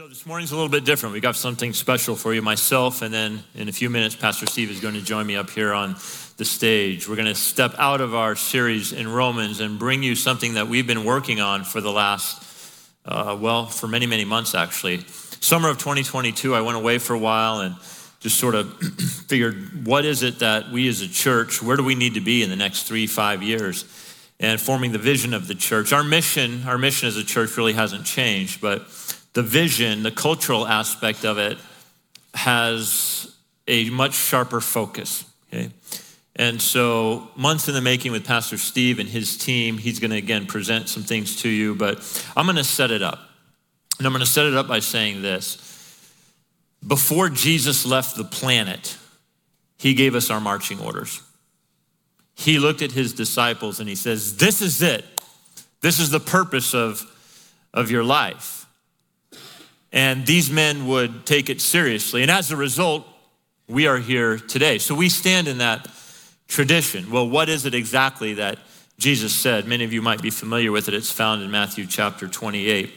[0.00, 1.12] So this morning's a little bit different.
[1.12, 4.70] We got something special for you, myself, and then in a few minutes, Pastor Steve
[4.70, 5.92] is going to join me up here on
[6.38, 7.06] the stage.
[7.06, 10.68] We're going to step out of our series in Romans and bring you something that
[10.68, 12.42] we've been working on for the last,
[13.04, 15.00] uh, well, for many, many months actually.
[15.40, 17.76] Summer of 2022, I went away for a while and
[18.20, 18.72] just sort of
[19.26, 22.42] figured what is it that we as a church, where do we need to be
[22.42, 23.84] in the next three, five years?
[24.42, 25.92] And forming the vision of the church.
[25.92, 28.88] Our mission, our mission as a church really hasn't changed, but
[29.32, 31.58] the vision, the cultural aspect of it,
[32.34, 33.34] has
[33.66, 35.24] a much sharper focus.
[35.48, 35.70] Okay?
[36.36, 40.16] And so, months in the making with Pastor Steve and his team, he's going to
[40.16, 41.98] again present some things to you, but
[42.36, 43.18] I'm going to set it up.
[43.98, 45.66] And I'm going to set it up by saying this.
[46.86, 48.96] Before Jesus left the planet,
[49.76, 51.22] he gave us our marching orders.
[52.34, 55.04] He looked at his disciples and he says, This is it.
[55.82, 57.04] This is the purpose of,
[57.74, 58.59] of your life.
[59.92, 62.22] And these men would take it seriously.
[62.22, 63.06] And as a result,
[63.68, 64.78] we are here today.
[64.78, 65.88] So we stand in that
[66.48, 67.10] tradition.
[67.10, 68.58] Well, what is it exactly that
[68.98, 69.66] Jesus said?
[69.66, 70.94] Many of you might be familiar with it.
[70.94, 72.84] It's found in Matthew chapter 28.
[72.86, 72.92] It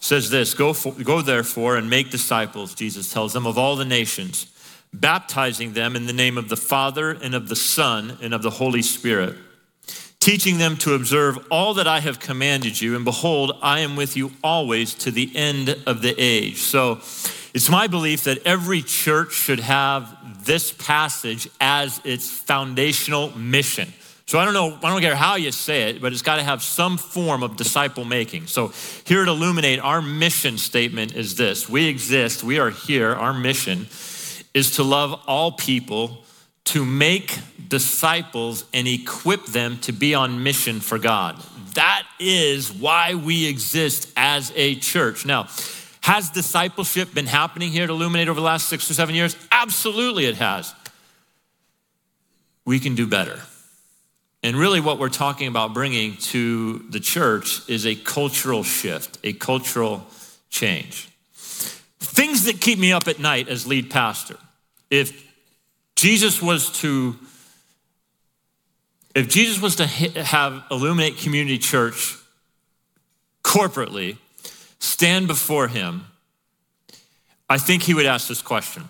[0.00, 3.84] says this go, for, go therefore and make disciples, Jesus tells them, of all the
[3.84, 4.46] nations,
[4.92, 8.50] baptizing them in the name of the Father and of the Son and of the
[8.50, 9.36] Holy Spirit
[10.26, 12.96] teaching them to observe all that I have commanded you.
[12.96, 16.56] And behold, I am with you always to the end of the age.
[16.56, 16.94] So
[17.54, 23.92] it's my belief that every church should have this passage as its foundational mission.
[24.26, 26.42] So I don't know, I don't care how you say it, but it's got to
[26.42, 28.48] have some form of disciple making.
[28.48, 28.72] So
[29.04, 33.86] here at Illuminate, our mission statement is this We exist, we are here, our mission
[34.54, 36.24] is to love all people
[36.66, 41.42] to make disciples and equip them to be on mission for God.
[41.74, 45.26] That is why we exist as a church.
[45.26, 45.48] Now,
[46.00, 49.36] has discipleship been happening here at Illuminate over the last six or seven years?
[49.50, 50.72] Absolutely, it has.
[52.64, 53.40] We can do better.
[54.42, 59.32] And really, what we're talking about bringing to the church is a cultural shift, a
[59.32, 60.06] cultural
[60.50, 61.08] change.
[61.34, 64.36] Things that keep me up at night as lead pastor.
[64.90, 65.25] If
[65.96, 67.16] Jesus was to,
[69.14, 72.16] if Jesus was to have Illuminate Community Church
[73.42, 74.18] corporately
[74.78, 76.06] stand before him,
[77.48, 78.88] I think he would ask this question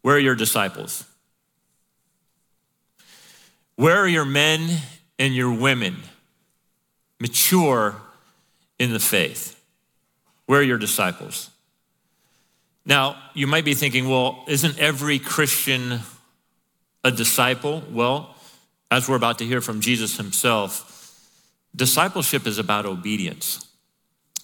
[0.00, 1.04] Where are your disciples?
[3.76, 4.78] Where are your men
[5.18, 5.96] and your women
[7.20, 7.96] mature
[8.78, 9.60] in the faith?
[10.46, 11.50] Where are your disciples?
[12.88, 16.00] Now, you might be thinking, well, isn't every Christian
[17.04, 17.82] a disciple?
[17.90, 18.34] Well,
[18.90, 21.20] as we're about to hear from Jesus himself,
[21.76, 23.66] discipleship is about obedience.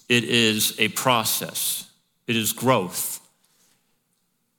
[0.07, 1.89] It is a process,
[2.27, 3.19] it is growth.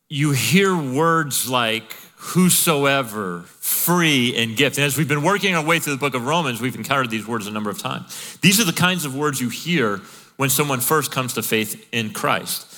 [0.09, 4.79] You hear words like whosoever, free, and gift.
[4.79, 7.27] And as we've been working our way through the book of Romans, we've encountered these
[7.27, 8.39] words a number of times.
[8.41, 9.99] These are the kinds of words you hear
[10.37, 12.73] when someone first comes to faith in Christ.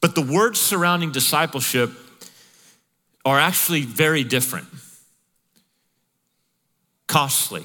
[0.00, 1.90] But the words surrounding discipleship
[3.24, 4.68] are actually very different.
[7.06, 7.64] Costly,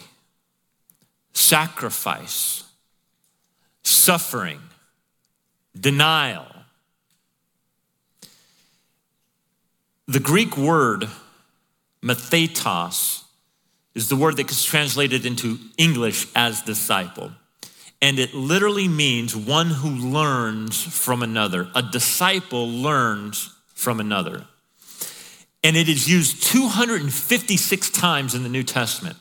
[1.34, 2.64] sacrifice,
[3.84, 4.60] suffering,
[5.80, 6.48] denial.
[10.08, 11.08] The Greek word
[12.02, 13.24] mathetos
[13.96, 17.32] is the word that gets translated into English as disciple
[18.04, 21.70] and it literally means one who learns from another.
[21.74, 24.44] A disciple learns from another.
[25.64, 29.16] And it is used 256 times in the New Testament.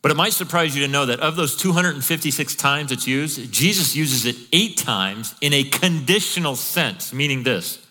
[0.00, 3.96] But it might surprise you to know that of those 256 times it's used, Jesus
[3.96, 7.84] uses it eight times in a conditional sense, meaning this.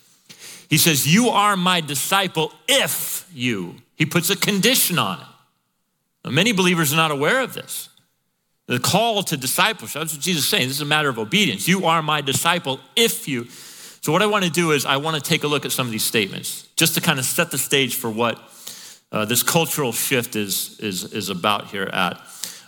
[0.69, 3.75] He says, You are my disciple if you.
[3.97, 5.27] He puts a condition on it.
[6.23, 7.89] Now, many believers are not aware of this.
[8.67, 10.67] The call to discipleship, that's what Jesus is saying.
[10.67, 11.67] This is a matter of obedience.
[11.67, 13.47] You are my disciple if you.
[14.01, 15.85] So, what I want to do is, I want to take a look at some
[15.85, 18.39] of these statements just to kind of set the stage for what
[19.11, 22.19] uh, this cultural shift is, is, is about here at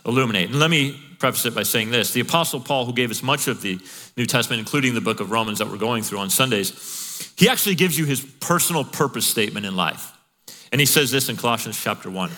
[0.04, 0.50] Illuminate.
[0.50, 3.48] And let me preface it by saying this The Apostle Paul, who gave us much
[3.48, 3.78] of the
[4.16, 7.74] New Testament, including the book of Romans that we're going through on Sundays, he actually
[7.74, 10.12] gives you his personal purpose statement in life.
[10.72, 12.30] And he says this in Colossians chapter 1.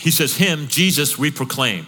[0.00, 1.86] He says, Him, Jesus, we proclaim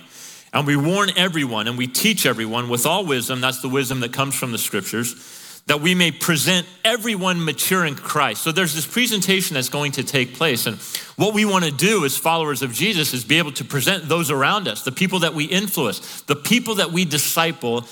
[0.55, 4.13] and we warn everyone and we teach everyone with all wisdom, that's the wisdom that
[4.13, 8.43] comes from the scriptures, that we may present everyone mature in Christ.
[8.43, 10.67] So there's this presentation that's going to take place.
[10.67, 10.77] And
[11.17, 14.31] what we want to do as followers of Jesus is be able to present those
[14.31, 17.85] around us, the people that we influence, the people that we disciple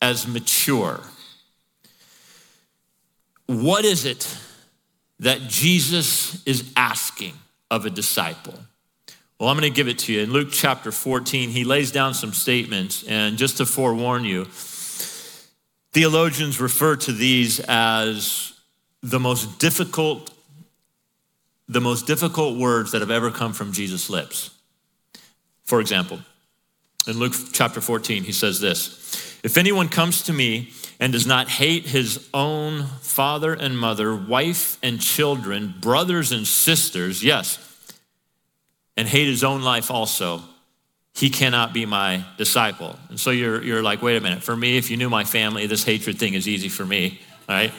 [0.00, 1.00] as mature.
[3.46, 4.34] what is it
[5.18, 7.34] that Jesus is asking
[7.70, 8.58] of a disciple?
[9.42, 10.20] Well, I'm going to give it to you.
[10.20, 14.44] In Luke chapter 14, he lays down some statements, and just to forewarn you,
[15.90, 18.52] theologians refer to these as
[19.02, 20.30] the most difficult
[21.66, 24.50] the most difficult words that have ever come from Jesus' lips.
[25.64, 26.20] For example,
[27.08, 31.48] in Luke chapter 14, he says this If anyone comes to me and does not
[31.48, 37.71] hate his own father and mother, wife and children, brothers and sisters, yes,
[38.96, 40.42] and hate his own life also,
[41.14, 42.98] he cannot be my disciple.
[43.08, 45.66] And so you're, you're like, wait a minute, for me, if you knew my family,
[45.66, 47.72] this hatred thing is easy for me, right?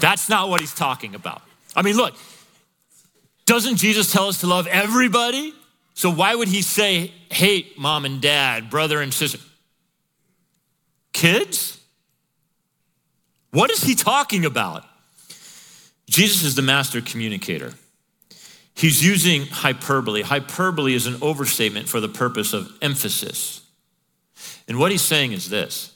[0.00, 1.42] That's not what he's talking about.
[1.74, 2.14] I mean, look,
[3.46, 5.54] doesn't Jesus tell us to love everybody?
[5.94, 9.38] So why would he say hate mom and dad, brother and sister?
[11.12, 11.80] Kids?
[13.50, 14.84] What is he talking about?
[16.08, 17.72] Jesus is the master communicator.
[18.80, 20.22] He's using hyperbole.
[20.22, 23.60] Hyperbole is an overstatement for the purpose of emphasis.
[24.66, 25.94] And what he's saying is this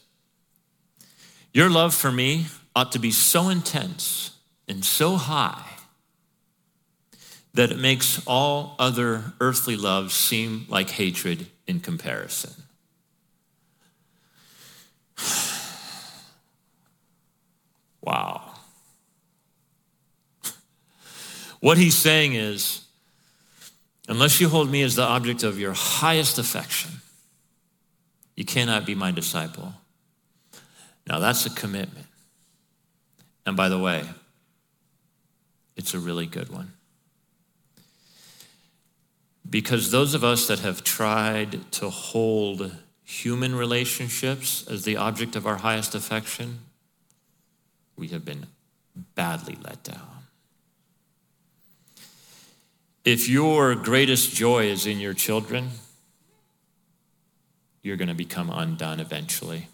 [1.55, 4.33] Your love for me ought to be so intense
[4.69, 5.65] and so high
[7.55, 12.53] that it makes all other earthly loves seem like hatred in comparison.
[18.03, 18.54] wow.
[21.65, 22.83] What he's saying is,
[24.07, 26.91] unless you hold me as the object of your highest affection,
[28.37, 29.73] you cannot be my disciple.
[31.09, 32.05] Now, that's a commitment.
[33.47, 34.05] And by the way,
[35.75, 36.75] it's a really good one.
[39.49, 42.75] Because those of us that have tried to hold
[43.05, 46.59] human relationships as the object of our highest affection,
[47.97, 48.49] we have been
[49.15, 50.14] badly let down.
[53.05, 55.71] If your greatest joy is in your children,
[57.83, 59.69] you're going to become undone eventually.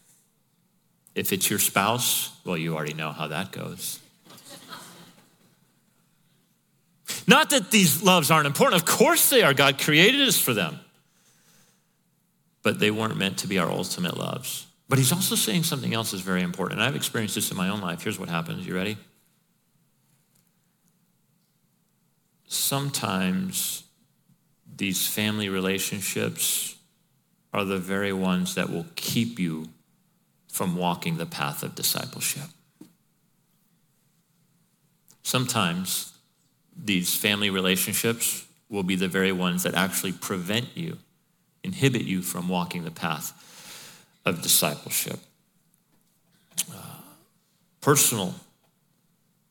[1.14, 4.00] If it's your spouse, well, you already know how that goes.
[7.26, 9.54] Not that these loves aren't important, of course they are.
[9.54, 10.80] God created us for them.
[12.62, 14.66] But they weren't meant to be our ultimate loves.
[14.88, 16.80] But he's also saying something else is very important.
[16.80, 18.02] And I've experienced this in my own life.
[18.02, 18.66] Here's what happens.
[18.66, 18.96] You ready?
[22.50, 23.84] Sometimes
[24.76, 26.74] these family relationships
[27.52, 29.68] are the very ones that will keep you
[30.48, 32.48] from walking the path of discipleship.
[35.22, 36.18] Sometimes
[36.76, 40.98] these family relationships will be the very ones that actually prevent you,
[41.62, 43.32] inhibit you from walking the path
[44.26, 45.20] of discipleship.
[46.68, 46.96] Uh,
[47.80, 48.34] personal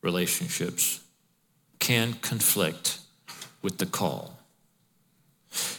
[0.02, 1.00] relationships
[1.90, 3.00] can conflict
[3.62, 4.38] with the call.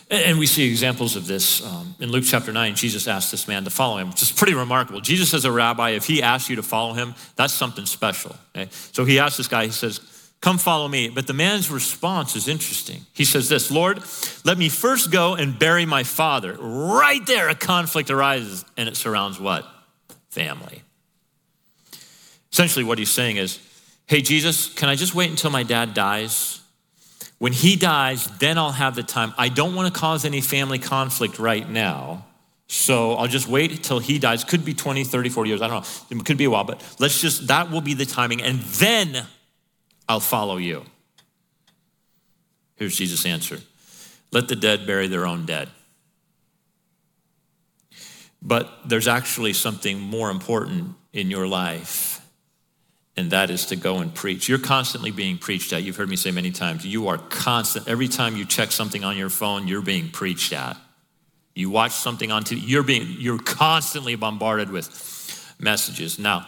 [0.10, 1.66] And we see examples of this.
[1.66, 4.54] Um, in Luke chapter 9, Jesus asked this man to follow him, which is pretty
[4.54, 5.00] remarkable.
[5.00, 8.36] Jesus, as a rabbi, if he asks you to follow him, that's something special.
[8.54, 8.68] Okay?
[8.92, 10.02] So he asked this guy, he says,
[10.42, 11.08] Come follow me.
[11.08, 13.06] But the man's response is interesting.
[13.14, 14.00] He says this Lord,
[14.44, 16.58] let me first go and bury my father.
[16.60, 19.66] Right there, a conflict arises, and it surrounds what?
[20.30, 20.82] Family.
[22.52, 23.60] Essentially, what he's saying is,
[24.12, 26.60] Hey, Jesus, can I just wait until my dad dies?
[27.38, 29.34] When he dies, then I'll have the time.
[29.38, 32.26] I don't want to cause any family conflict right now.
[32.68, 34.44] So I'll just wait till he dies.
[34.44, 35.62] Could be 20, 30, 40 years.
[35.62, 36.18] I don't know.
[36.20, 38.42] It could be a while, but let's just, that will be the timing.
[38.42, 39.26] And then
[40.10, 40.84] I'll follow you.
[42.76, 43.60] Here's Jesus' answer
[44.34, 45.70] Let the dead bury their own dead.
[48.42, 52.21] But there's actually something more important in your life,
[53.18, 54.48] and that is to go and preach.
[54.48, 55.84] You're constantly being preached at.
[55.84, 57.88] You've heard me say many times, you are constant.
[57.88, 60.78] Every time you check something on your phone, you're being preached at.
[61.54, 66.18] You watch something on TV, you're being you're constantly bombarded with messages.
[66.18, 66.48] Now,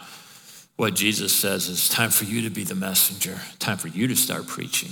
[0.76, 4.16] what Jesus says is time for you to be the messenger, time for you to
[4.16, 4.90] start preaching.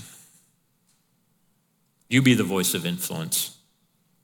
[2.08, 3.56] You be the voice of influence.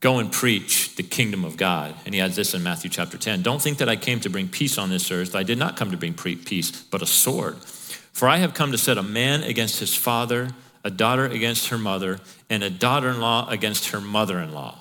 [0.00, 1.94] Go and preach the kingdom of God.
[2.06, 4.48] And he adds this in Matthew chapter 10 Don't think that I came to bring
[4.48, 5.34] peace on this earth.
[5.34, 7.56] I did not come to bring peace, but a sword.
[7.58, 10.50] For I have come to set a man against his father,
[10.84, 14.78] a daughter against her mother, and a daughter in law against her mother in law.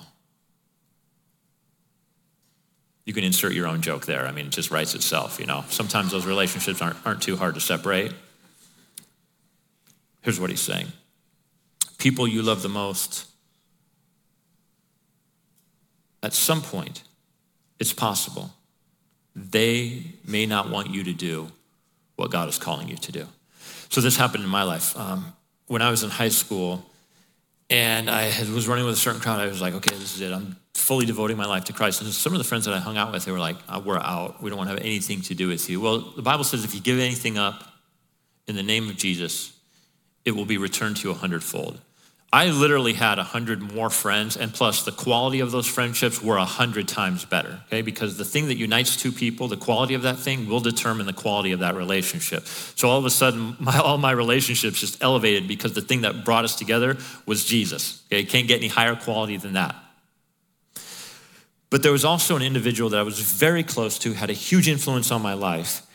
[3.08, 4.26] you can insert your own joke there.
[4.26, 5.64] I mean, it just writes itself, you know.
[5.70, 8.12] Sometimes those relationships aren't, aren't too hard to separate.
[10.20, 10.88] Here's what he's saying
[11.96, 13.24] People you love the most,
[16.22, 17.02] at some point,
[17.78, 18.50] it's possible
[19.34, 21.48] they may not want you to do
[22.16, 23.26] what God is calling you to do.
[23.88, 24.96] So this happened in my life.
[24.96, 25.32] Um,
[25.66, 26.84] when I was in high school
[27.70, 30.32] and I was running with a certain crowd, I was like, okay, this is it.
[30.32, 32.02] I'm fully devoting my life to Christ.
[32.02, 33.98] And some of the friends that I hung out with, they were like, oh, we're
[33.98, 34.42] out.
[34.42, 35.80] We don't want to have anything to do with you.
[35.80, 37.62] Well, the Bible says if you give anything up
[38.46, 39.56] in the name of Jesus,
[40.24, 41.80] it will be returned to you a hundredfold.
[42.30, 46.36] I literally had a hundred more friends, and plus the quality of those friendships were
[46.36, 47.60] a hundred times better.
[47.68, 51.06] Okay, because the thing that unites two people, the quality of that thing, will determine
[51.06, 52.44] the quality of that relationship.
[52.46, 56.26] So all of a sudden, my, all my relationships just elevated because the thing that
[56.26, 58.02] brought us together was Jesus.
[58.12, 59.74] Okay, can't get any higher quality than that.
[61.70, 64.68] But there was also an individual that I was very close to, had a huge
[64.68, 65.87] influence on my life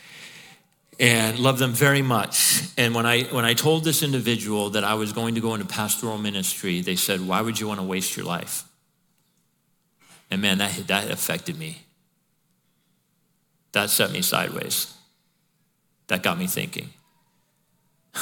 [1.00, 2.62] and loved them very much.
[2.78, 5.66] And when I, when I told this individual that I was going to go into
[5.66, 8.64] pastoral ministry, they said, Why would you want to waste your life?
[10.32, 11.84] And man, that, that affected me.
[13.74, 14.94] That set me sideways.
[16.08, 16.90] That got me thinking.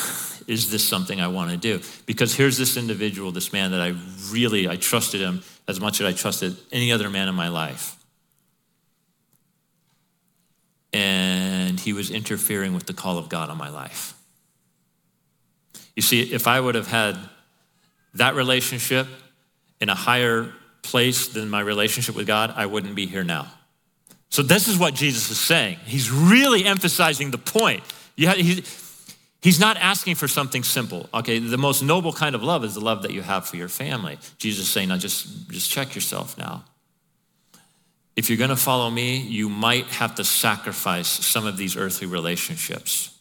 [0.48, 1.82] Is this something I want to do?
[2.06, 3.96] Because here's this individual, this man that I
[4.32, 7.96] really, I trusted him as much as I trusted any other man in my life.
[10.94, 14.14] And he was interfering with the call of God on my life.
[15.96, 17.18] You see, if I would have had
[18.16, 19.08] that relationship
[19.80, 23.48] in a higher place than my relationship with God, I wouldn't be here now.
[24.30, 25.78] So, this is what Jesus is saying.
[25.86, 27.84] He's really emphasizing the point.
[28.16, 31.10] he's not asking for something simple.
[31.14, 33.68] Okay, the most noble kind of love is the love that you have for your
[33.68, 34.18] family.
[34.38, 36.64] Jesus is saying, now just, just check yourself now
[38.16, 42.08] if you're going to follow me, you might have to sacrifice some of these earthly
[42.08, 43.18] relationships.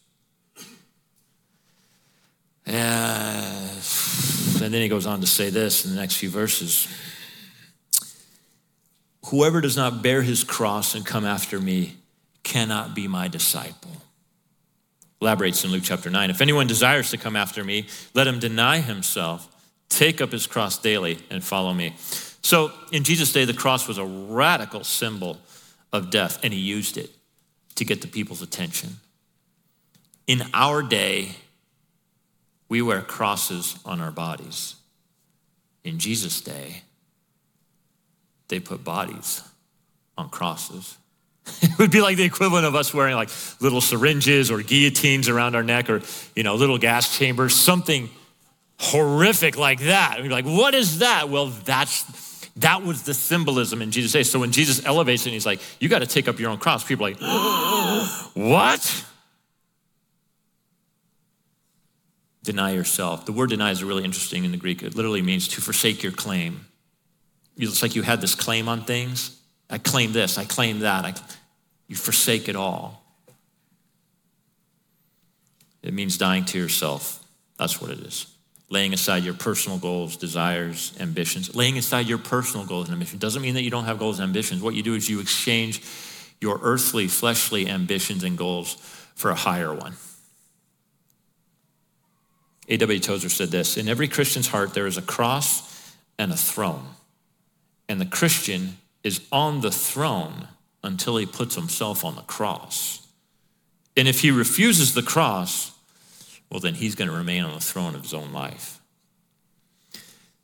[4.63, 6.87] And then he goes on to say this in the next few verses
[9.27, 11.97] Whoever does not bear his cross and come after me
[12.43, 13.91] cannot be my disciple.
[15.21, 16.31] Elaborates in Luke chapter 9.
[16.31, 19.49] If anyone desires to come after me, let him deny himself,
[19.89, 21.95] take up his cross daily, and follow me.
[22.43, 25.39] So in Jesus' day, the cross was a radical symbol
[25.93, 27.11] of death, and he used it
[27.77, 28.97] to get the people's attention.
[30.27, 31.31] In our day,
[32.69, 34.77] we wear crosses on our bodies.
[35.85, 36.83] In Jesus' day,
[38.49, 39.43] they put bodies
[40.17, 40.97] on crosses.
[41.63, 43.31] it would be like the equivalent of us wearing like
[43.61, 46.03] little syringes or guillotines around our neck or,
[46.37, 48.09] you know, little gas chambers, something
[48.79, 50.17] horrific like that.
[50.19, 51.29] we'd be like, what is that?
[51.29, 52.30] Well, that's
[52.61, 54.23] that was the symbolism in Jesus' day.
[54.23, 56.59] So when Jesus elevates it and he's like, you got to take up your own
[56.59, 57.21] cross, people are like,
[58.35, 59.05] what?
[62.43, 63.27] Deny yourself.
[63.27, 64.83] The word deny is really interesting in the Greek.
[64.83, 66.67] It literally means to forsake your claim.
[67.57, 69.39] It's like you had this claim on things.
[69.69, 71.05] I claim this, I claim that.
[71.05, 71.15] I,
[71.87, 73.05] you forsake it all.
[75.83, 77.25] It means dying to yourself.
[77.59, 78.27] That's what it is
[78.71, 81.55] laying aside your personal goals, desires, ambitions.
[81.55, 84.29] Laying aside your personal goals and ambitions doesn't mean that you don't have goals and
[84.29, 84.63] ambitions.
[84.63, 85.83] What you do is you exchange
[86.41, 88.75] your earthly, fleshly ambitions and goals
[89.15, 89.95] for a higher one.
[92.69, 93.01] A.W.
[93.01, 96.87] Tozer said this In every Christian's heart, there is a cross and a throne.
[97.89, 100.47] And the Christian is on the throne
[100.85, 103.07] until he puts himself on the cross.
[103.97, 105.70] And if he refuses the cross,
[106.51, 108.81] well, then he's going to remain on the throne of his own life.
[109.95, 109.99] A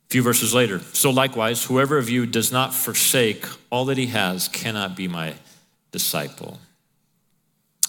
[0.08, 4.46] few verses later, so likewise, whoever of you does not forsake all that he has
[4.46, 5.34] cannot be my
[5.90, 6.60] disciple.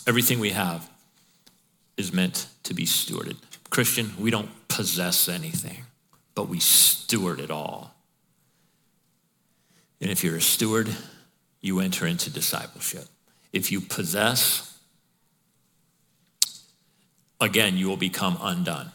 [0.07, 0.89] Everything we have
[1.95, 3.38] is meant to be stewarded.
[3.69, 5.83] Christian, we don't possess anything,
[6.33, 7.93] but we steward it all.
[10.01, 10.89] And if you're a steward,
[11.62, 13.05] you enter into discipleship.
[13.51, 14.76] If you possess,
[17.39, 18.91] again, you will become undone.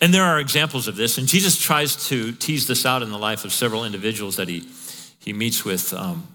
[0.00, 3.18] And there are examples of this, and Jesus tries to tease this out in the
[3.18, 4.68] life of several individuals that he,
[5.18, 5.92] he meets with.
[5.94, 6.26] Um,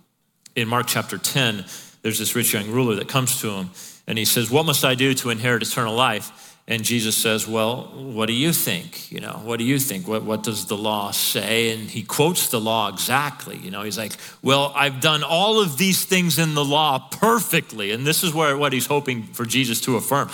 [0.55, 1.65] in Mark chapter 10,
[2.01, 3.69] there's this rich young ruler that comes to him,
[4.07, 6.53] and he says, What must I do to inherit eternal life?
[6.65, 9.11] And Jesus says, Well, what do you think?
[9.11, 10.07] You know, what do you think?
[10.07, 11.71] What, what does the law say?
[11.71, 13.57] And he quotes the law exactly.
[13.57, 17.91] You know, he's like, Well, I've done all of these things in the law perfectly.
[17.91, 20.29] And this is where, what he's hoping for Jesus to affirm.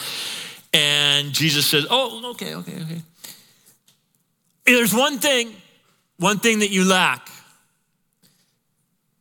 [0.74, 3.02] And Jesus says, Oh, okay, okay, okay.
[4.66, 5.54] There's one thing,
[6.18, 7.28] one thing that you lack.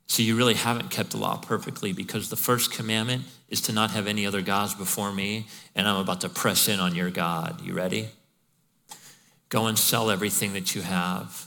[0.08, 3.90] So you really haven't kept the law perfectly because the first commandment is to not
[3.92, 7.60] have any other gods before me, and I'm about to press in on your God.
[7.62, 8.08] You ready?
[9.48, 11.46] Go and sell everything that you have,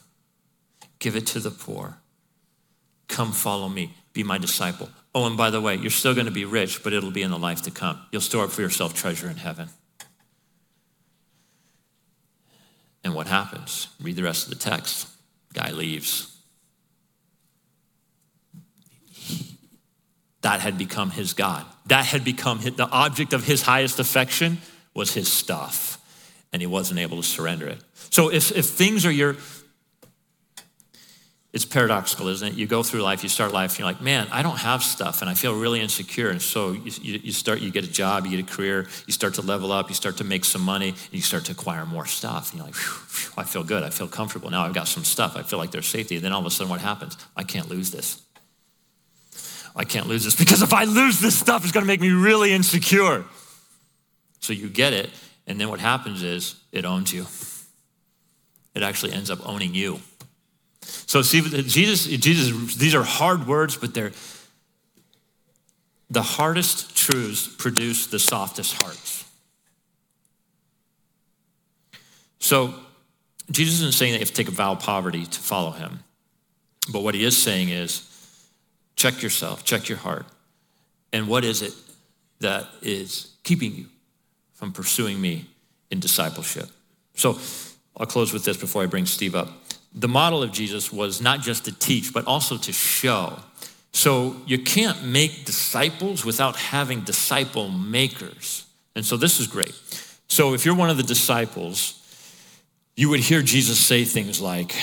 [0.99, 1.97] give it to the poor.
[3.07, 4.89] Come follow me, be my disciple.
[5.13, 7.31] Oh, and by the way, you're still going to be rich, but it'll be in
[7.31, 7.99] the life to come.
[8.11, 9.69] You'll store up for yourself treasure in heaven.
[13.03, 13.87] And what happens?
[14.01, 15.07] Read the rest of the text.
[15.53, 16.27] Guy leaves.
[20.41, 21.65] That had become his God.
[21.87, 24.59] That had become his, the object of his highest affection
[24.93, 25.99] was his stuff,
[26.51, 27.81] and he wasn't able to surrender it.
[28.09, 29.35] So if, if things are your,
[31.53, 32.53] it's paradoxical, isn't it?
[32.53, 35.21] You go through life, you start life, and you're like, man, I don't have stuff,
[35.21, 36.29] and I feel really insecure.
[36.29, 39.33] And so you, you, start, you get a job, you get a career, you start
[39.33, 42.51] to level up, you start to make some money, you start to acquire more stuff.
[42.51, 44.49] And you're like, phew, phew, I feel good, I feel comfortable.
[44.49, 46.15] Now I've got some stuff, I feel like there's safety.
[46.15, 47.17] And then all of a sudden, what happens?
[47.35, 48.21] I can't lose this.
[49.75, 52.11] I can't lose this because if I lose this stuff, it's going to make me
[52.11, 53.25] really insecure.
[54.39, 55.09] So you get it,
[55.47, 57.25] and then what happens is it owns you.
[58.73, 59.99] It actually ends up owning you.
[60.81, 64.11] So see, Jesus, Jesus, these are hard words, but they're
[66.09, 69.23] the hardest truths produce the softest hearts.
[72.39, 72.73] So
[73.49, 75.99] Jesus isn't saying that you have to take a vow of poverty to follow him.
[76.91, 78.07] But what he is saying is
[78.95, 80.25] check yourself, check your heart.
[81.13, 81.73] And what is it
[82.39, 83.85] that is keeping you
[84.53, 85.45] from pursuing me
[85.91, 86.69] in discipleship?
[87.15, 87.39] So
[87.95, 89.49] I'll close with this before I bring Steve up.
[89.93, 93.39] The model of Jesus was not just to teach, but also to show.
[93.91, 98.65] So you can't make disciples without having disciple makers.
[98.95, 99.77] And so this is great.
[100.27, 101.97] So if you're one of the disciples,
[102.95, 104.75] you would hear Jesus say things like,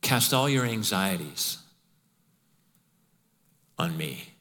[0.00, 1.58] Cast all your anxieties
[3.78, 4.32] on me.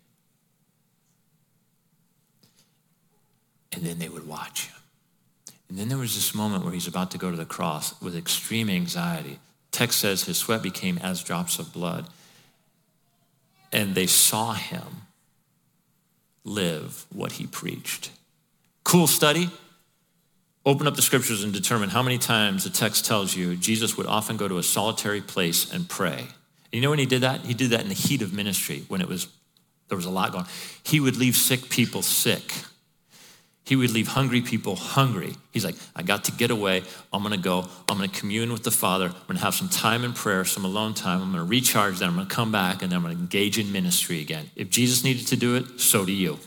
[3.73, 4.78] And then they would watch him.
[5.69, 8.15] And then there was this moment where he's about to go to the cross with
[8.15, 9.39] extreme anxiety.
[9.71, 12.07] Text says his sweat became as drops of blood.
[13.71, 15.03] And they saw him
[16.43, 18.09] live what he preached.
[18.83, 19.49] Cool study.
[20.65, 24.07] Open up the scriptures and determine how many times the text tells you Jesus would
[24.07, 26.19] often go to a solitary place and pray.
[26.19, 27.41] And you know when he did that?
[27.41, 29.27] He did that in the heat of ministry when it was
[29.87, 30.45] there was a lot going.
[30.83, 32.53] He would leave sick people sick.
[33.69, 35.35] He would leave hungry people hungry.
[35.51, 36.81] He's like, I got to get away.
[37.13, 37.67] I'm going to go.
[37.87, 39.05] I'm going to commune with the Father.
[39.05, 41.21] I'm going to have some time in prayer, some alone time.
[41.21, 41.99] I'm going to recharge.
[41.99, 44.49] Then I'm going to come back and then I'm going to engage in ministry again.
[44.55, 46.39] If Jesus needed to do it, so do you.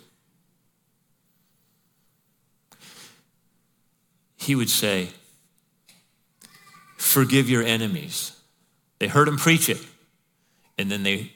[4.35, 5.11] He would say,
[6.97, 8.37] Forgive your enemies.
[8.99, 9.79] They heard him preach it.
[10.77, 11.31] And then they,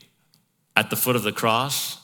[0.75, 2.01] at the foot of the cross,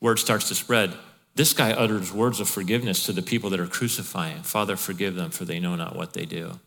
[0.00, 0.94] word starts to spread
[1.36, 4.42] this guy utters words of forgiveness to the people that are crucifying.
[4.42, 6.58] Father, forgive them, for they know not what they do.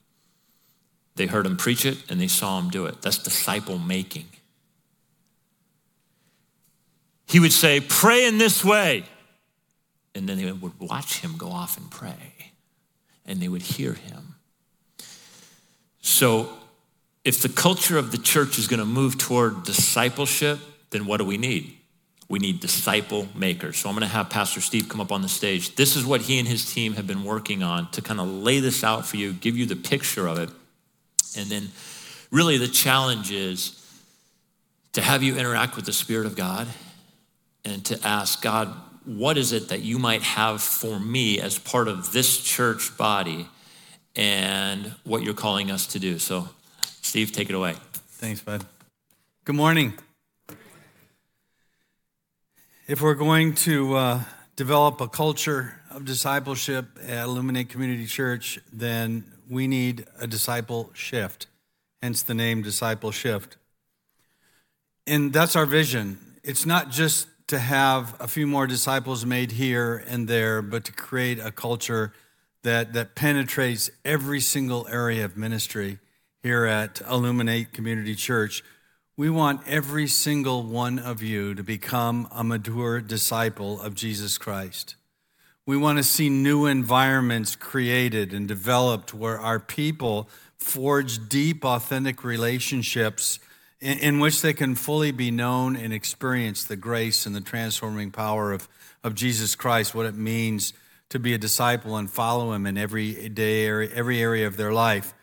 [1.15, 3.01] They heard him preach it and they saw him do it.
[3.01, 4.27] That's disciple making.
[7.27, 9.03] He would say, Pray in this way.
[10.13, 12.51] And then they would watch him go off and pray,
[13.25, 14.35] and they would hear him.
[16.01, 16.49] So,
[17.23, 21.25] if the culture of the church is going to move toward discipleship, then what do
[21.25, 21.78] we need?
[22.29, 23.77] We need disciple makers.
[23.77, 25.75] So I'm going to have Pastor Steve come up on the stage.
[25.75, 28.59] This is what he and his team have been working on to kind of lay
[28.59, 30.49] this out for you, give you the picture of it.
[31.35, 31.69] And then,
[32.31, 33.75] really, the challenge is
[34.93, 36.67] to have you interact with the Spirit of God
[37.65, 38.73] and to ask God,
[39.05, 43.47] what is it that you might have for me as part of this church body
[44.15, 46.19] and what you're calling us to do?
[46.19, 46.49] So,
[47.01, 47.73] Steve, take it away.
[47.93, 48.65] Thanks, bud.
[49.45, 49.93] Good morning.
[52.89, 54.23] If we're going to uh,
[54.55, 61.45] develop a culture of discipleship at Illuminate Community Church, then we need a disciple shift,
[62.01, 63.57] hence the name Discipleshift.
[65.05, 66.17] And that's our vision.
[66.43, 70.91] It's not just to have a few more disciples made here and there, but to
[70.91, 72.11] create a culture
[72.63, 75.99] that, that penetrates every single area of ministry
[76.41, 78.63] here at Illuminate Community Church
[79.19, 84.95] we want every single one of you to become a mature disciple of Jesus Christ.
[85.65, 92.23] We want to see new environments created and developed where our people forge deep, authentic
[92.23, 93.39] relationships
[93.81, 98.11] in, in, which they can fully be known and experience the grace and the transforming
[98.11, 98.69] power of,
[99.03, 100.71] of Jesus Christ, what it means
[101.09, 105.13] to be a disciple and follow him in every day, every area of their life.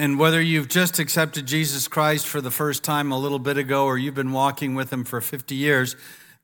[0.00, 3.84] And whether you've just accepted Jesus Christ for the first time a little bit ago
[3.84, 5.96] or you've been walking with him for 50 years,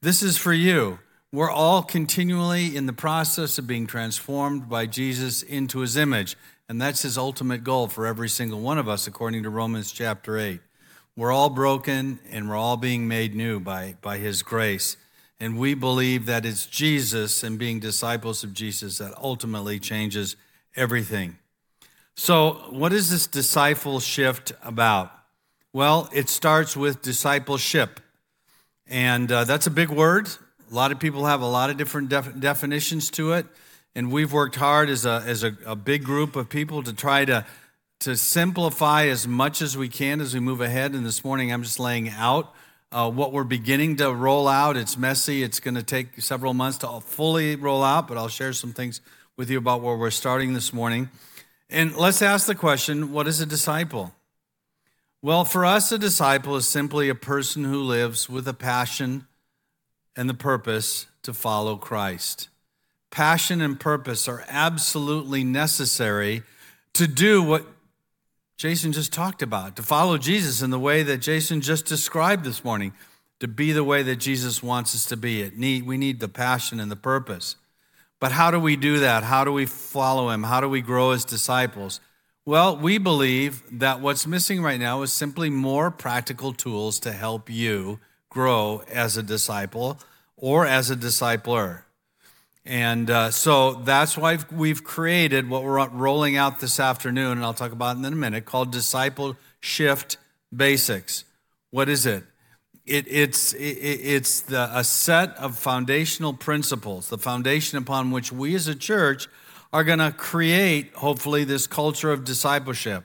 [0.03, 0.99] this is for you.
[1.31, 6.37] We're all continually in the process of being transformed by Jesus into his image.
[6.69, 10.37] And that's his ultimate goal for every single one of us, according to Romans chapter
[10.37, 10.61] 8.
[11.14, 14.97] We're all broken and we're all being made new by, by his grace.
[15.38, 20.35] And we believe that it's Jesus and being disciples of Jesus that ultimately changes
[20.75, 21.38] everything.
[22.16, 25.11] So, what is this disciple shift about?
[25.72, 27.98] Well, it starts with discipleship.
[28.87, 30.29] And uh, that's a big word.
[30.70, 33.46] A lot of people have a lot of different def- definitions to it.
[33.96, 37.24] And we've worked hard as, a, as a, a big group of people to try
[37.24, 37.44] to,
[38.00, 40.92] to simplify as much as we can as we move ahead.
[40.92, 42.55] And this morning, I'm just laying out
[42.92, 44.77] uh, what we're beginning to roll out.
[44.77, 48.53] It's messy, it's going to take several months to fully roll out, but I'll share
[48.53, 49.00] some things
[49.37, 51.11] with you about where we're starting this morning.
[51.70, 54.14] And let's ask the question what is a disciple?
[55.22, 59.27] Well, for us, a disciple is simply a person who lives with a passion
[60.16, 62.48] and the purpose to follow Christ.
[63.11, 66.42] Passion and purpose are absolutely necessary
[66.92, 67.66] to do what
[68.57, 72.64] Jason just talked about, to follow Jesus in the way that Jason just described this
[72.64, 72.92] morning,
[73.40, 75.42] to be the way that Jesus wants us to be.
[75.42, 77.57] It need, we need the passion and the purpose.
[78.20, 79.24] But how do we do that?
[79.24, 80.44] How do we follow him?
[80.44, 82.00] How do we grow as disciples?
[82.46, 87.48] Well, we believe that what's missing right now is simply more practical tools to help
[87.48, 89.98] you grow as a disciple
[90.37, 91.85] or as a discipler.
[92.66, 97.55] And uh, so that's why we've created what we're rolling out this afternoon, and I'll
[97.55, 100.16] talk about in a minute, called Disciple Shift
[100.55, 101.24] Basics.
[101.70, 102.24] What is it?
[102.87, 108.55] It it's it, it's the, a set of foundational principles, the foundation upon which we
[108.55, 109.29] as a church
[109.73, 113.05] are going to create, hopefully, this culture of discipleship.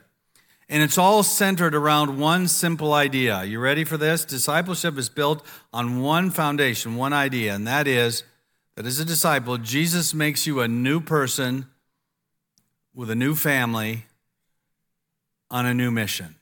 [0.68, 3.42] And it's all centered around one simple idea.
[3.42, 4.24] You ready for this?
[4.24, 8.22] Discipleship is built on one foundation, one idea, and that is
[8.76, 11.66] that as a disciple, Jesus makes you a new person
[12.94, 14.04] with a new family
[15.50, 16.36] on a new mission.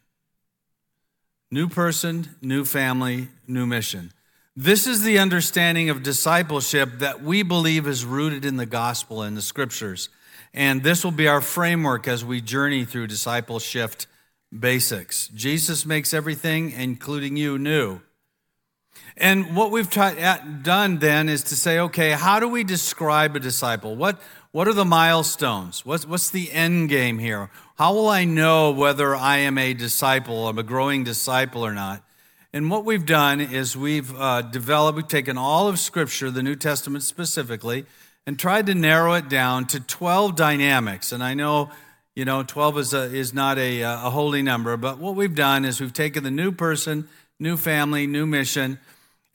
[1.50, 4.12] New person, new family, new mission.
[4.54, 9.34] This is the understanding of discipleship that we believe is rooted in the gospel and
[9.34, 10.10] the scriptures.
[10.52, 13.92] And this will be our framework as we journey through discipleship
[14.56, 15.28] basics.
[15.28, 18.02] Jesus makes everything, including you, new.
[19.16, 23.40] And what we've uh, done then is to say, okay, how do we describe a
[23.40, 23.96] disciple?
[23.96, 24.20] What,
[24.58, 25.86] what are the milestones?
[25.86, 27.48] What's, what's the end game here?
[27.76, 32.02] How will I know whether I am a disciple, I'm a growing disciple or not?
[32.52, 36.56] And what we've done is we've uh, developed, we've taken all of Scripture, the New
[36.56, 37.86] Testament specifically,
[38.26, 41.12] and tried to narrow it down to 12 dynamics.
[41.12, 41.70] And I know,
[42.16, 45.64] you know, 12 is, a, is not a, a holy number, but what we've done
[45.64, 48.80] is we've taken the new person, new family, new mission,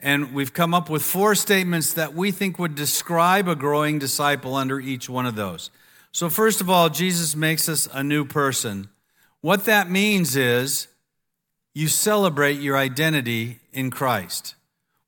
[0.00, 4.54] and we've come up with four statements that we think would describe a growing disciple
[4.54, 5.70] under each one of those.
[6.12, 8.88] So, first of all, Jesus makes us a new person.
[9.40, 10.88] What that means is
[11.74, 14.54] you celebrate your identity in Christ.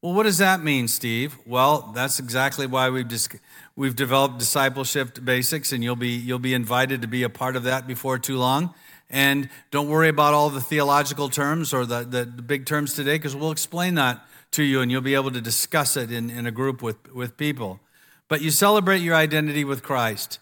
[0.02, 1.36] Well, what does that mean, Steve?
[1.46, 3.28] Well, that's exactly why we've dis-
[3.76, 7.62] we've developed discipleship basics, and you'll be you'll be invited to be a part of
[7.64, 8.74] that before too long.
[9.08, 13.14] And don't worry about all the theological terms or the, the, the big terms today,
[13.14, 16.46] because we'll explain that to you and you'll be able to discuss it in, in
[16.46, 17.80] a group with, with people.
[18.28, 20.38] But you celebrate your identity with Christ.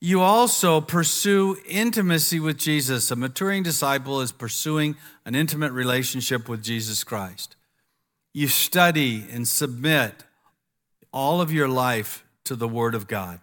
[0.00, 3.10] You also pursue intimacy with Jesus.
[3.10, 7.56] A maturing disciple is pursuing an intimate relationship with Jesus Christ.
[8.32, 10.24] You study and submit
[11.12, 13.40] all of your life to the Word of God.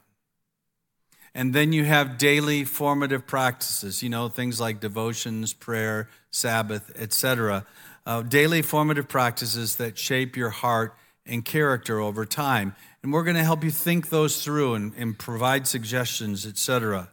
[1.35, 7.65] And then you have daily formative practices, you know, things like devotions, prayer, Sabbath, etc
[8.05, 12.75] uh, daily formative practices that shape your heart and character over time.
[13.03, 17.09] And we're going to help you think those through and, and provide suggestions, etc.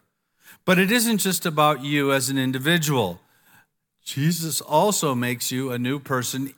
[0.64, 3.20] But it isn't just about you as an individual.
[4.04, 6.52] Jesus also makes you a new person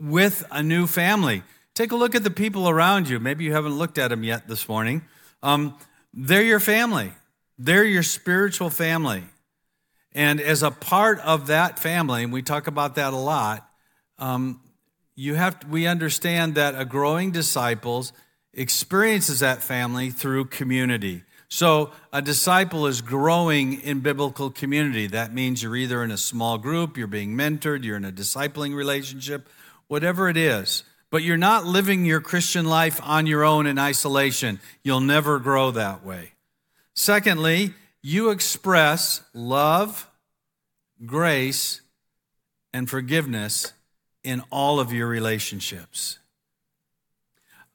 [0.00, 1.42] with a new family.
[1.74, 3.18] Take a look at the people around you.
[3.18, 5.02] Maybe you haven't looked at them yet this morning.
[5.42, 5.76] Um,
[6.12, 7.12] they're your family,
[7.58, 9.24] they're your spiritual family.
[10.14, 13.66] And as a part of that family, and we talk about that a lot,
[14.18, 14.60] um,
[15.14, 18.12] you have to, we understand that a growing disciples
[18.54, 21.22] experiences that family through community.
[21.48, 25.06] So a disciple is growing in biblical community.
[25.06, 28.74] That means you're either in a small group, you're being mentored, you're in a discipling
[28.74, 29.48] relationship,
[29.86, 30.84] whatever it is.
[31.10, 34.60] But you're not living your Christian life on your own in isolation.
[34.82, 36.32] You'll never grow that way.
[36.94, 40.10] Secondly, you express love,
[41.04, 41.82] grace,
[42.72, 43.74] and forgiveness
[44.24, 46.18] in all of your relationships.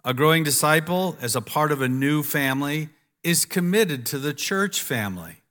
[0.05, 2.89] A growing disciple, as a part of a new family,
[3.23, 5.41] is committed to the church family.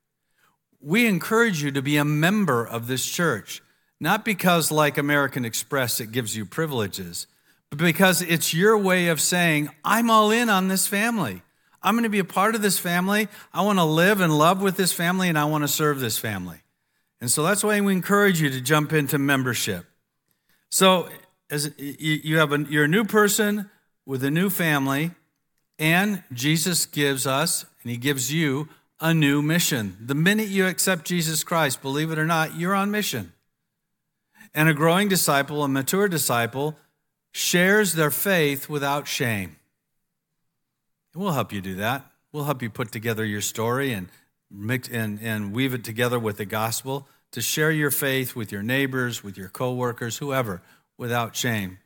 [0.81, 3.63] We encourage you to be a member of this church,
[4.01, 7.27] not because, like American Express, it gives you privileges,
[7.69, 11.43] but because it's your way of saying, I'm all in on this family.
[11.83, 13.29] I'm going to be a part of this family.
[13.53, 16.19] I want to live and love with this family, and I want to serve this
[16.19, 16.59] family.
[17.21, 19.87] And so that's why we encourage you to jump into membership.
[20.77, 21.09] So,
[21.49, 23.71] as you have a, you're a new person
[24.05, 25.13] with a new family,
[25.79, 28.69] and Jesus gives us, and He gives you
[29.01, 29.97] a new mission.
[29.99, 33.33] The minute you accept Jesus Christ, believe it or not, you're on mission.
[34.53, 36.77] And a growing disciple, a mature disciple,
[37.33, 39.57] shares their faith without shame.
[41.15, 42.05] We'll help you do that.
[42.33, 44.11] We'll help you put together your story and
[44.51, 48.63] mix and, and weave it together with the gospel to share your faith with your
[48.63, 50.63] neighbors, with your coworkers, whoever,
[50.97, 51.77] without shame.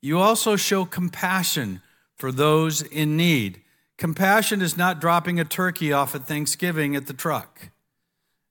[0.00, 1.82] You also show compassion
[2.14, 3.60] for those in need.
[3.96, 7.70] Compassion is not dropping a turkey off at Thanksgiving at the truck.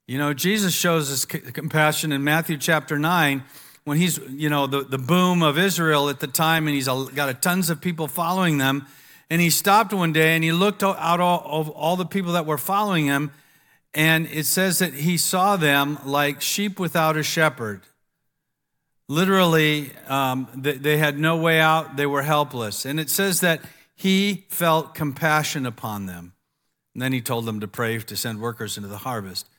[0.05, 3.41] You know, Jesus shows us compassion in Matthew chapter 9
[3.85, 7.29] when he's, you know, the, the boom of Israel at the time and he's got
[7.29, 8.85] a tons of people following them.
[9.29, 12.45] And he stopped one day and he looked out all, of all the people that
[12.45, 13.31] were following him.
[13.97, 17.81] And it says that he saw them like sheep without a shepherd.
[19.09, 22.85] Literally, um, they, had no way out, they were helpless.
[22.85, 23.59] And it says that
[23.95, 26.33] he felt compassion upon them.
[26.93, 29.49] And then he told them to pray to send workers into the harvest.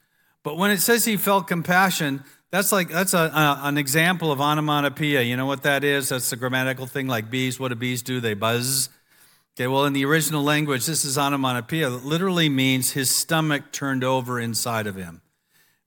[0.44, 2.22] But when it says he felt compassion,
[2.52, 5.22] that's like that's a, a, an example of onomatopoeia.
[5.22, 6.10] You know what that is?
[6.10, 7.58] That's the grammatical thing like bees.
[7.58, 8.20] What do bees do?
[8.20, 8.88] They buzz.
[9.58, 11.88] Okay, well, in the original language, this is onomatopoeia.
[11.88, 15.20] It literally means his stomach turned over inside of him.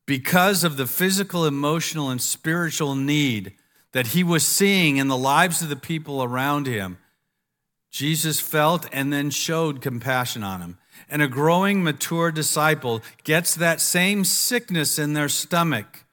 [0.05, 3.53] Because of the physical, emotional, and spiritual need
[3.93, 6.97] that he was seeing in the lives of the people around him,
[7.89, 10.77] Jesus felt and then showed compassion on him.
[11.09, 16.03] And a growing, mature disciple gets that same sickness in their stomach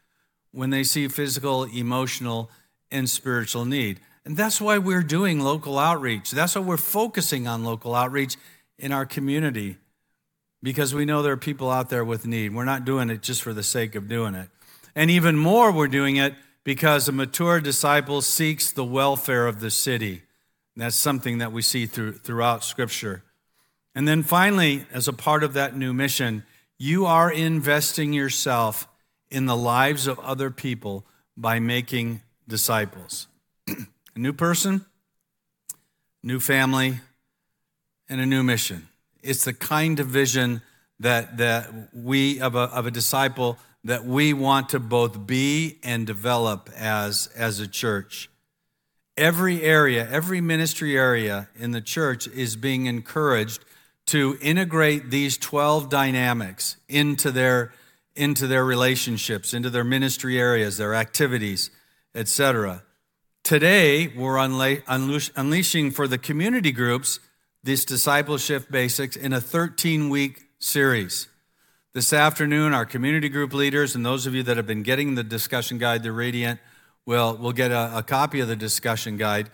[0.53, 2.53] when they see physical, emotional,
[2.93, 3.99] and spiritual need.
[4.29, 6.33] And that's why we're doing local outreach.
[6.33, 8.37] That's why we're focusing on local outreach
[8.79, 9.79] in our community
[10.63, 12.55] because we know there are people out there with need.
[12.55, 14.51] We're not doing it just for the sake of doing it.
[14.95, 19.71] And even more, we're doing it because a mature disciple seeks the welfare of the
[19.71, 20.25] city.
[20.77, 23.23] That's something that we see through, throughout Scripture.
[23.95, 26.45] And then finally, as a part of that new mission,
[26.77, 28.89] you are investing yourself
[29.31, 33.28] in the lives of other people by making disciples.
[34.19, 34.85] A new person,
[36.25, 36.99] new family,
[38.09, 38.89] and a new mission.
[39.23, 40.61] It's the kind of vision
[40.99, 46.05] that, that we, of a, of a disciple, that we want to both be and
[46.05, 48.29] develop as, as a church
[49.17, 53.65] every area, every ministry area in the church is being encouraged
[54.07, 57.73] to integrate these 12 dynamics into their
[58.15, 61.71] into their relationships, into their ministry areas, their activities,
[62.17, 62.83] etc.
[63.49, 67.19] Today, we're unleashing for the community groups
[67.63, 71.29] this discipleship basics in a 13 week series.
[71.95, 75.25] This afternoon, our community group leaders and those of you that have been getting the
[75.25, 76.61] discussion guide, the Radiant,
[77.07, 79.49] We'll, we'll get a, a copy of the discussion guide.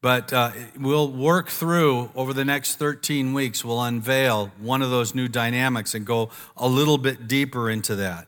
[0.00, 5.14] But uh, we'll work through over the next 13 weeks, we'll unveil one of those
[5.14, 8.26] new dynamics and go a little bit deeper into that.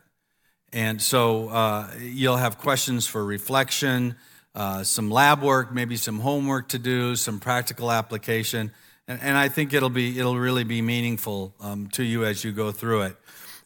[0.72, 4.14] And so uh, you'll have questions for reflection,
[4.58, 8.72] uh, some lab work, maybe some homework to do, some practical application.
[9.06, 12.50] And, and I think it'll, be, it'll really be meaningful um, to you as you
[12.50, 13.16] go through it.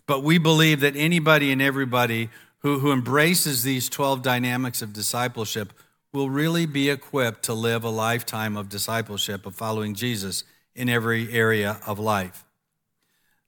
[0.07, 2.29] But we believe that anybody and everybody
[2.59, 5.73] who, who embraces these 12 dynamics of discipleship
[6.13, 11.33] will really be equipped to live a lifetime of discipleship, of following Jesus in every
[11.33, 12.45] area of life.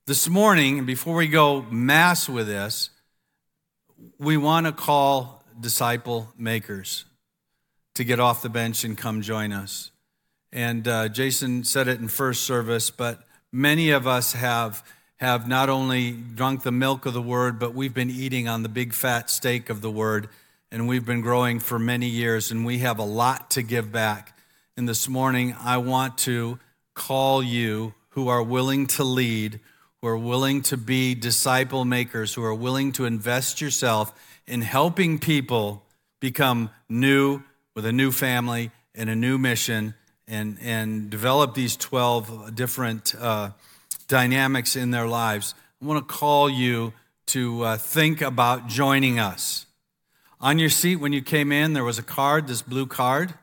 [0.07, 2.89] This morning, before we go mass with this,
[4.19, 7.05] we want to call disciple makers
[7.95, 9.91] to get off the bench and come join us.
[10.53, 14.85] And uh, Jason said it in first service, but many of us have
[15.19, 18.69] have not only drunk the milk of the word, but we've been eating on the
[18.69, 20.29] big fat steak of the word,
[20.71, 24.37] and we've been growing for many years, and we have a lot to give back.
[24.77, 26.59] And this morning, I want to
[26.95, 29.61] call you who are willing to lead,
[30.01, 34.13] who are willing to be disciple makers, who are willing to invest yourself
[34.47, 35.85] in helping people
[36.21, 37.43] become new
[37.75, 39.95] with a new family and a new mission
[40.27, 43.15] and, and develop these 12 different.
[43.15, 43.51] Uh,
[44.09, 46.93] dynamics in their lives, I want to call you
[47.27, 49.67] to uh, think about joining us.
[50.41, 53.35] On your seat when you came in, there was a card, this blue card.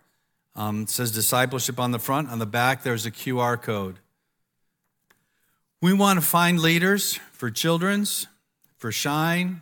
[0.56, 2.30] Um, it says discipleship on the front.
[2.30, 4.00] On the back, there's a QR code.
[5.82, 8.28] We want to find leaders for children's,
[8.78, 9.62] for Shine,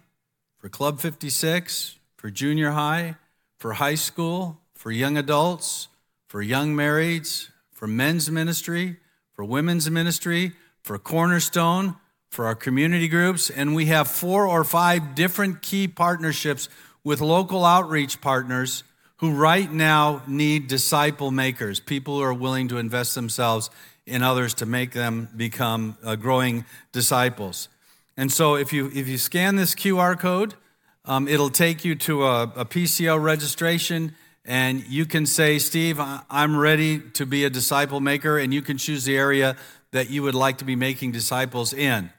[0.58, 3.16] for Club 56, for junior high,
[3.60, 5.90] for high school, for young adults,
[6.28, 8.98] for young marrieds, for men's ministry,
[9.34, 11.96] for women's ministry, for Cornerstone,
[12.30, 16.70] for our community groups, and we have four or five different key partnerships
[17.04, 18.84] with local outreach partners
[19.18, 23.70] who right now need disciple makers, people who are willing to invest themselves
[24.06, 27.68] in others to make them become uh, growing disciples.
[28.16, 30.56] And so if you, if you scan this QR code,
[31.06, 34.16] um, it'll take you to a, a PCO registration
[34.50, 38.80] and you can say, Steve, I'm ready to be a disciple maker, and you can
[38.80, 39.56] choose the area
[39.92, 42.10] that you would like to be making disciples in.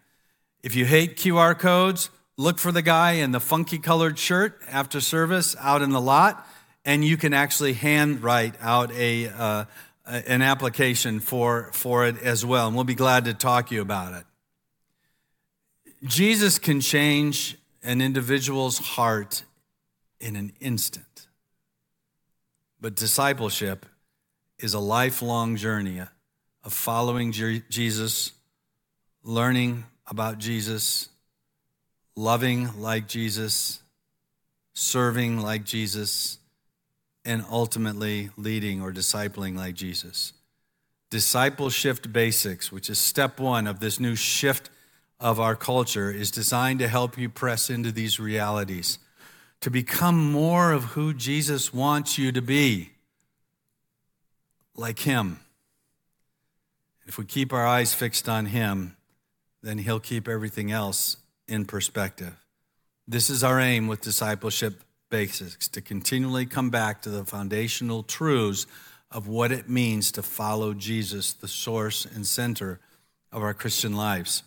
[0.62, 5.00] If you hate QR codes, look for the guy in the funky colored shirt after
[5.00, 6.46] service out in the lot,
[6.84, 9.64] and you can actually handwrite out a, uh,
[10.06, 12.68] an application for, for it as well.
[12.68, 14.24] And we'll be glad to talk to you about it.
[16.04, 19.44] Jesus can change an individual's heart
[20.20, 21.26] in an instant.
[22.80, 23.86] But discipleship
[24.58, 26.00] is a lifelong journey
[26.62, 28.32] of following Jesus,
[29.22, 31.08] learning about Jesus,
[32.16, 33.82] loving like Jesus,
[34.74, 36.38] serving like Jesus,
[37.24, 40.32] and ultimately leading or discipling like Jesus.
[41.10, 44.70] Discipleship Basics, which is step one of this new shift
[45.20, 48.98] of our culture, is designed to help you press into these realities,
[49.60, 52.90] to become more of who Jesus wants you to be,
[54.74, 55.40] like Him.
[57.06, 58.96] If we keep our eyes fixed on Him,
[59.62, 62.34] then He'll keep everything else in perspective.
[63.06, 68.66] This is our aim with discipleship basics to continually come back to the foundational truths
[69.10, 72.78] of what it means to follow Jesus, the source and center
[73.32, 74.44] of our Christian lives.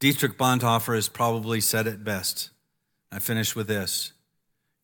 [0.00, 2.50] Dietrich Bonhoeffer has probably said it best.
[3.10, 4.12] I finish with this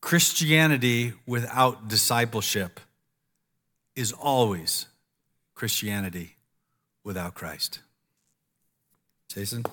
[0.01, 2.79] Christianity without discipleship
[3.95, 4.87] is always
[5.53, 6.35] Christianity
[7.03, 7.79] without Christ.
[9.29, 9.63] Jason?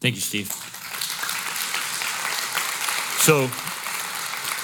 [0.00, 0.50] Thank you, Steve.
[3.22, 3.50] So,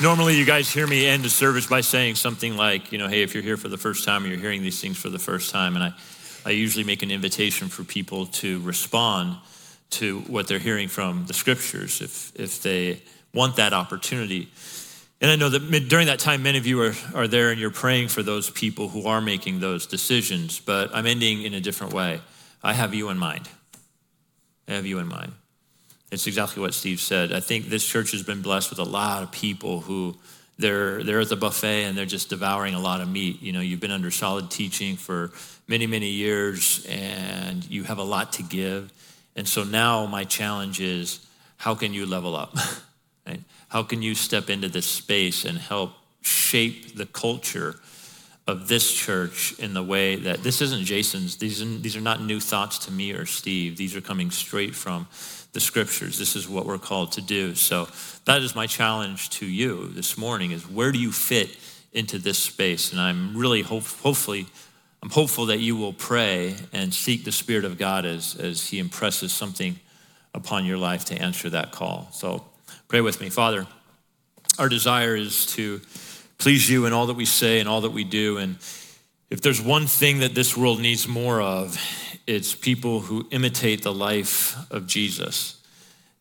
[0.03, 3.23] normally you guys hear me end a service by saying something like, you know, hey,
[3.23, 5.51] if you're here for the first time or you're hearing these things for the first
[5.51, 5.92] time, and I,
[6.47, 9.37] I usually make an invitation for people to respond
[9.92, 13.00] to what they're hearing from the scriptures if, if they
[13.35, 14.48] want that opportunity.
[15.20, 17.70] And I know that during that time, many of you are, are there and you're
[17.70, 21.92] praying for those people who are making those decisions, but I'm ending in a different
[21.92, 22.20] way.
[22.62, 23.48] I have you in mind.
[24.66, 25.33] I have you in mind.
[26.11, 27.33] It's exactly what Steve said.
[27.33, 30.16] I think this church has been blessed with a lot of people who
[30.59, 33.40] they're they're at the buffet and they're just devouring a lot of meat.
[33.42, 35.33] You know, you've been under solid teaching for
[35.66, 38.92] many many years and you have a lot to give.
[39.37, 42.55] And so now my challenge is how can you level up?
[43.27, 43.40] right?
[43.68, 47.77] How can you step into this space and help shape the culture
[48.47, 52.40] of this church in the way that this isn't Jason's, these, these are not new
[52.40, 53.77] thoughts to me or Steve.
[53.77, 55.07] These are coming straight from
[55.53, 56.18] the scriptures.
[56.18, 57.55] This is what we're called to do.
[57.55, 57.88] So
[58.25, 61.57] that is my challenge to you this morning is where do you fit
[61.92, 62.90] into this space?
[62.90, 64.47] And I'm really hope, hopefully,
[65.02, 68.78] I'm hopeful that you will pray and seek the Spirit of God as, as He
[68.78, 69.80] impresses something
[70.32, 72.08] upon your life to answer that call.
[72.12, 72.44] So
[72.86, 73.28] pray with me.
[73.28, 73.66] Father,
[74.58, 75.80] our desire is to
[76.38, 78.38] please you in all that we say and all that we do.
[78.38, 78.56] And
[79.28, 81.76] if there's one thing that this world needs more of,
[82.26, 85.60] it's people who imitate the life of Jesus.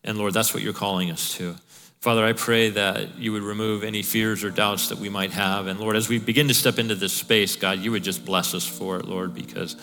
[0.03, 1.55] And Lord, that's what you're calling us to.
[2.01, 5.67] Father, I pray that you would remove any fears or doubts that we might have.
[5.67, 8.55] And Lord, as we begin to step into this space, God, you would just bless
[8.55, 9.75] us for it, Lord, because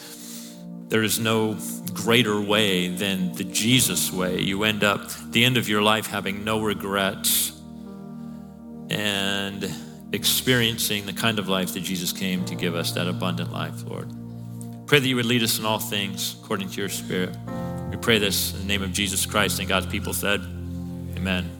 [0.88, 1.56] there is no
[1.94, 4.40] greater way than the Jesus way.
[4.40, 7.52] You end up the end of your life having no regrets
[8.90, 9.72] and
[10.12, 14.08] experiencing the kind of life that Jesus came to give us, that abundant life, Lord.
[14.86, 17.36] Pray that you would lead us in all things according to your Spirit.
[17.92, 20.40] We pray this in the name of Jesus Christ and God's people said,
[21.14, 21.57] Amen.